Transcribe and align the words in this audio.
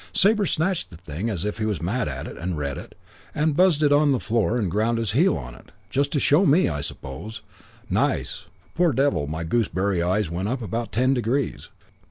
Sabre 0.13 0.47
snatched 0.47 0.89
the 0.89 0.97
thing 0.97 1.29
as 1.29 1.45
if 1.45 1.59
he 1.59 1.65
was 1.67 1.79
mad 1.79 2.07
at 2.07 2.25
it, 2.25 2.35
and 2.35 2.57
read 2.57 2.75
it, 2.75 2.97
and 3.35 3.55
buzzed 3.55 3.83
it 3.83 3.93
on 3.93 4.13
the 4.13 4.19
floor 4.19 4.57
and 4.57 4.71
ground 4.71 4.97
his 4.97 5.11
heel 5.11 5.37
on 5.37 5.53
it. 5.53 5.71
Just 5.91 6.11
to 6.13 6.19
show 6.19 6.43
me, 6.43 6.67
I 6.67 6.81
suppose. 6.81 7.43
Nice! 7.87 8.45
Poor 8.73 8.93
devil, 8.93 9.27
my 9.27 9.43
gooseberry 9.43 10.01
eyes 10.01 10.27
went 10.27 10.47
up 10.47 10.63
about 10.63 10.91
ten 10.91 11.13
degrees. 11.13 11.69